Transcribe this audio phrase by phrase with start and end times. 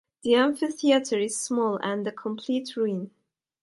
[0.23, 3.11] The amphitheater is small and a complete ruin.